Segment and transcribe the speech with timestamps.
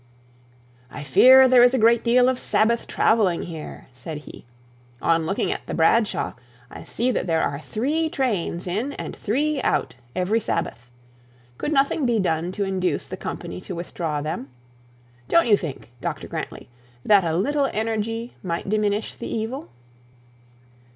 [0.89, 4.45] 'I fear there is a great deal of Sabbath travelling here,' said he,
[4.99, 6.33] 'on looking at the 'Bradshaw',
[6.71, 10.89] I see that there are three trains in and three trains out every Sabbath.
[11.59, 14.49] Could nothing be done to induce the company to withdraw them?
[15.27, 16.67] Don't you think, Dr Grantly,
[17.05, 19.69] that a little energy might diminish the evil?'